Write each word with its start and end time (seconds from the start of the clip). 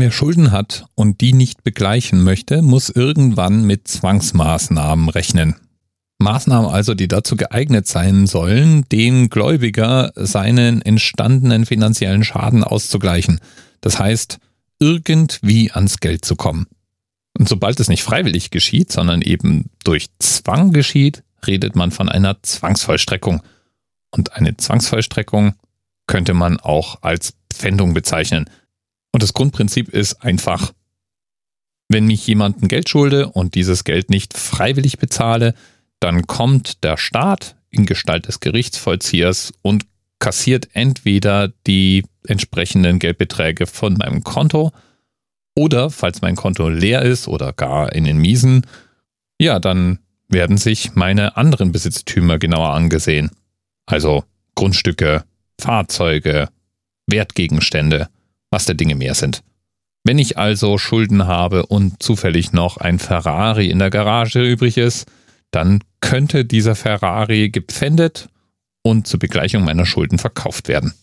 Wer 0.00 0.12
Schulden 0.12 0.52
hat 0.52 0.86
und 0.94 1.20
die 1.22 1.32
nicht 1.32 1.64
begleichen 1.64 2.22
möchte, 2.22 2.62
muss 2.62 2.88
irgendwann 2.88 3.64
mit 3.64 3.88
Zwangsmaßnahmen 3.88 5.08
rechnen. 5.08 5.56
Maßnahmen 6.18 6.70
also, 6.70 6.94
die 6.94 7.08
dazu 7.08 7.34
geeignet 7.34 7.88
sein 7.88 8.28
sollen, 8.28 8.88
den 8.92 9.28
Gläubiger 9.28 10.12
seinen 10.14 10.82
entstandenen 10.82 11.66
finanziellen 11.66 12.22
Schaden 12.22 12.62
auszugleichen. 12.62 13.40
Das 13.80 13.98
heißt, 13.98 14.38
irgendwie 14.78 15.72
ans 15.72 15.98
Geld 15.98 16.24
zu 16.24 16.36
kommen. 16.36 16.68
Und 17.36 17.48
sobald 17.48 17.80
es 17.80 17.88
nicht 17.88 18.04
freiwillig 18.04 18.50
geschieht, 18.50 18.92
sondern 18.92 19.20
eben 19.20 19.68
durch 19.82 20.10
Zwang 20.20 20.72
geschieht, 20.72 21.24
redet 21.44 21.74
man 21.74 21.90
von 21.90 22.08
einer 22.08 22.40
Zwangsvollstreckung. 22.40 23.42
Und 24.12 24.34
eine 24.34 24.56
Zwangsvollstreckung 24.56 25.54
könnte 26.06 26.34
man 26.34 26.60
auch 26.60 27.02
als 27.02 27.34
Pfändung 27.52 27.94
bezeichnen. 27.94 28.48
Und 29.12 29.22
das 29.22 29.34
Grundprinzip 29.34 29.88
ist 29.88 30.22
einfach, 30.22 30.72
wenn 31.88 32.06
mich 32.06 32.26
jemand 32.26 32.68
Geld 32.68 32.88
schulde 32.88 33.28
und 33.28 33.54
dieses 33.54 33.84
Geld 33.84 34.10
nicht 34.10 34.36
freiwillig 34.36 34.98
bezahle, 34.98 35.54
dann 36.00 36.26
kommt 36.26 36.84
der 36.84 36.96
Staat 36.96 37.56
in 37.70 37.86
Gestalt 37.86 38.28
des 38.28 38.40
Gerichtsvollziehers 38.40 39.52
und 39.62 39.86
kassiert 40.18 40.68
entweder 40.72 41.48
die 41.66 42.04
entsprechenden 42.26 42.98
Geldbeträge 42.98 43.66
von 43.66 43.94
meinem 43.94 44.22
Konto 44.24 44.72
oder, 45.54 45.90
falls 45.90 46.20
mein 46.20 46.36
Konto 46.36 46.68
leer 46.68 47.02
ist 47.02 47.26
oder 47.26 47.52
gar 47.52 47.92
in 47.92 48.04
den 48.04 48.18
Miesen, 48.18 48.66
ja, 49.40 49.58
dann 49.58 49.98
werden 50.28 50.58
sich 50.58 50.94
meine 50.94 51.36
anderen 51.36 51.72
Besitztümer 51.72 52.38
genauer 52.38 52.74
angesehen. 52.74 53.30
Also 53.86 54.24
Grundstücke, 54.54 55.24
Fahrzeuge, 55.60 56.48
Wertgegenstände 57.06 58.08
was 58.50 58.64
der 58.64 58.74
Dinge 58.74 58.94
mehr 58.94 59.14
sind. 59.14 59.42
Wenn 60.04 60.18
ich 60.18 60.38
also 60.38 60.78
Schulden 60.78 61.26
habe 61.26 61.66
und 61.66 62.02
zufällig 62.02 62.52
noch 62.52 62.76
ein 62.78 62.98
Ferrari 62.98 63.68
in 63.68 63.78
der 63.78 63.90
Garage 63.90 64.42
übrig 64.42 64.78
ist, 64.78 65.06
dann 65.50 65.80
könnte 66.00 66.44
dieser 66.44 66.74
Ferrari 66.74 67.50
gepfändet 67.50 68.28
und 68.82 69.06
zur 69.06 69.18
Begleichung 69.18 69.64
meiner 69.64 69.86
Schulden 69.86 70.18
verkauft 70.18 70.68
werden. 70.68 70.94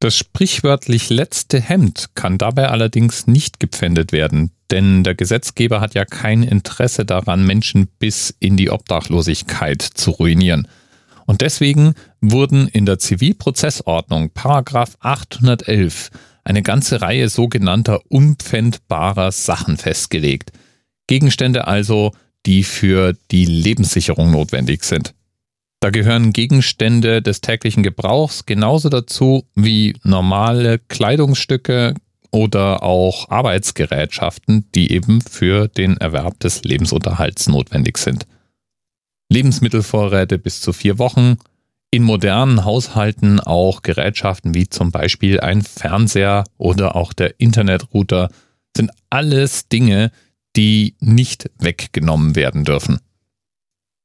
Das 0.00 0.16
sprichwörtlich 0.16 1.10
letzte 1.10 1.60
Hemd 1.60 2.10
kann 2.14 2.38
dabei 2.38 2.68
allerdings 2.68 3.26
nicht 3.26 3.58
gepfändet 3.58 4.12
werden, 4.12 4.52
denn 4.70 5.02
der 5.02 5.16
Gesetzgeber 5.16 5.80
hat 5.80 5.94
ja 5.94 6.04
kein 6.04 6.44
Interesse 6.44 7.04
daran, 7.04 7.44
Menschen 7.44 7.88
bis 7.98 8.32
in 8.38 8.56
die 8.56 8.70
Obdachlosigkeit 8.70 9.82
zu 9.82 10.12
ruinieren. 10.12 10.68
Und 11.26 11.40
deswegen 11.40 11.94
wurden 12.20 12.68
in 12.68 12.86
der 12.86 12.98
Zivilprozessordnung 12.98 14.30
Paragraph 14.30 14.96
811 15.00 16.10
eine 16.48 16.62
ganze 16.62 17.02
Reihe 17.02 17.28
sogenannter 17.28 18.00
unpfändbarer 18.08 19.32
Sachen 19.32 19.76
festgelegt. 19.76 20.50
Gegenstände 21.06 21.66
also, 21.66 22.12
die 22.46 22.64
für 22.64 23.14
die 23.30 23.44
Lebenssicherung 23.44 24.30
notwendig 24.30 24.84
sind. 24.84 25.14
Da 25.80 25.90
gehören 25.90 26.32
Gegenstände 26.32 27.22
des 27.22 27.42
täglichen 27.42 27.82
Gebrauchs 27.82 28.46
genauso 28.46 28.88
dazu 28.88 29.44
wie 29.54 29.94
normale 30.02 30.78
Kleidungsstücke 30.78 31.94
oder 32.30 32.82
auch 32.82 33.28
Arbeitsgerätschaften, 33.28 34.66
die 34.74 34.90
eben 34.90 35.20
für 35.20 35.68
den 35.68 35.98
Erwerb 35.98 36.40
des 36.40 36.64
Lebensunterhalts 36.64 37.48
notwendig 37.48 37.98
sind. 37.98 38.26
Lebensmittelvorräte 39.30 40.38
bis 40.38 40.62
zu 40.62 40.72
vier 40.72 40.98
Wochen, 40.98 41.36
in 41.90 42.02
modernen 42.02 42.64
Haushalten 42.64 43.40
auch 43.40 43.82
Gerätschaften 43.82 44.54
wie 44.54 44.68
zum 44.68 44.90
Beispiel 44.90 45.40
ein 45.40 45.62
Fernseher 45.62 46.44
oder 46.58 46.96
auch 46.96 47.12
der 47.12 47.40
Internetrouter 47.40 48.28
sind 48.76 48.90
alles 49.10 49.68
Dinge, 49.68 50.12
die 50.56 50.96
nicht 51.00 51.50
weggenommen 51.58 52.36
werden 52.36 52.64
dürfen. 52.64 53.00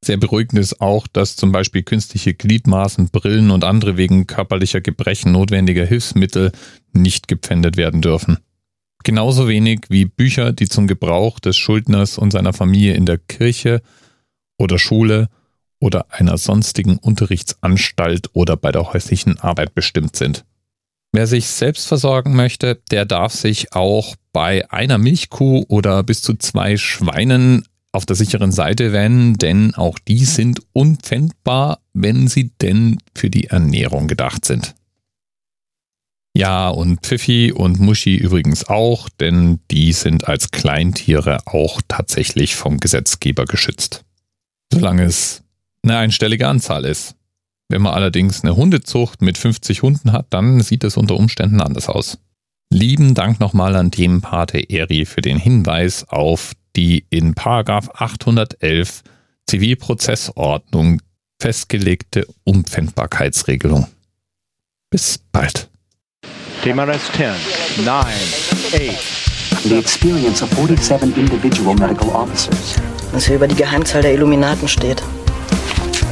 Sehr 0.04 0.18
beruhigend 0.18 0.60
ist 0.60 0.82
auch, 0.82 1.08
dass 1.08 1.36
zum 1.36 1.52
Beispiel 1.52 1.84
künstliche 1.84 2.34
Gliedmaßen, 2.34 3.10
Brillen 3.10 3.52
und 3.52 3.64
andere 3.64 3.96
wegen 3.96 4.28
körperlicher 4.28 4.82
Gebrechen 4.82 5.32
notwendige 5.32 5.86
Hilfsmittel 5.86 6.52
nicht 6.92 7.28
gepfändet 7.28 7.78
werden 7.78 8.02
dürfen. 8.02 8.38
Genauso 9.04 9.48
wenig 9.48 9.82
wie 9.90 10.06
Bücher, 10.06 10.52
die 10.54 10.68
zum 10.68 10.88
Gebrauch 10.88 11.40
des 11.40 11.58
Schuldners 11.58 12.18
und 12.18 12.32
seiner 12.32 12.54
Familie 12.54 12.94
in 12.94 13.06
der 13.06 13.18
Kirche 13.18 13.82
oder 14.58 14.78
Schule 14.78 15.30
oder 15.84 16.06
einer 16.12 16.38
sonstigen 16.38 16.98
Unterrichtsanstalt 16.98 18.30
oder 18.32 18.56
bei 18.56 18.72
der 18.72 18.94
häuslichen 18.94 19.38
Arbeit 19.40 19.76
bestimmt 19.76 20.16
sind. 20.16 20.46
Wer 21.12 21.28
sich 21.28 21.48
selbst 21.48 21.88
versorgen 21.88 22.36
möchte, 22.36 22.82
der 22.90 23.06
darf 23.06 23.34
sich 23.34 23.74
auch 23.74 24.16
bei 24.32 24.72
einer 24.72 24.98
Milchkuh 24.98 25.66
oder 25.68 26.02
bis 26.04 26.22
zu 26.22 26.36
zwei 26.36 26.78
Schweinen 26.78 27.68
auf 27.92 28.06
der 28.06 28.16
sicheren 28.16 28.54
Seite 28.54 28.94
wenden, 28.94 29.38
denn 29.38 29.76
auch 29.76 30.00
die 30.00 30.24
sind 30.24 30.62
unpfändbar, 30.72 31.80
wenn 31.92 32.28
sie 32.28 32.52
denn 32.62 32.98
für 33.14 33.30
die 33.30 33.48
Ernährung 33.48 34.08
gedacht 34.08 34.46
sind. 34.46 34.74
Ja, 36.36 36.70
und 36.70 37.02
Pfiffi 37.02 37.52
und 37.52 37.80
Muschi 37.80 38.16
übrigens 38.16 38.68
auch, 38.68 39.10
denn 39.10 39.60
die 39.70 39.92
sind 39.92 40.30
als 40.30 40.50
Kleintiere 40.50 41.40
auch 41.46 41.82
tatsächlich 41.88 42.56
vom 42.56 42.80
Gesetzgeber 42.80 43.46
geschützt. 43.46 44.06
Solange 44.72 45.04
es 45.04 45.43
eine 45.84 45.98
einstellige 45.98 46.48
Anzahl 46.48 46.86
ist. 46.86 47.16
Wenn 47.70 47.82
man 47.82 47.94
allerdings 47.94 48.44
eine 48.44 48.56
Hundezucht 48.56 49.22
mit 49.22 49.38
50 49.38 49.82
Hunden 49.82 50.12
hat, 50.12 50.28
dann 50.30 50.62
sieht 50.62 50.84
es 50.84 50.98
unter 50.98 51.16
Umständen 51.16 51.62
anders 51.62 51.90
aus. 51.90 52.20
Lieben 52.70 53.14
Dank 53.14 53.40
nochmal 53.40 53.76
an 53.76 53.92
Themenpate 53.92 54.70
Eri 54.70 55.06
für 55.06 55.22
den 55.22 55.38
Hinweis 55.38 56.08
auf 56.08 56.54
die 56.76 57.06
in 57.10 57.36
811 57.38 59.04
Zivilprozessordnung 59.48 61.02
festgelegte 61.40 62.26
Unpfändbarkeitsregelung. 62.46 63.88
Bis 64.90 65.20
bald. 65.32 65.70
TMRS 66.64 67.12
10, 67.12 67.86
9, 67.86 67.96
8. 67.96 69.24
The 69.66 69.78
experience 69.78 70.42
of 70.42 70.50
47 70.56 71.16
individual 71.18 71.76
medical 71.76 72.10
officers. 72.10 72.76
Was 73.12 73.28
hier 73.28 73.36
über 73.36 73.48
die 73.48 73.56
Geheimzahl 73.56 74.02
der 74.02 74.14
Illuminaten 74.14 74.68
steht. 74.68 75.04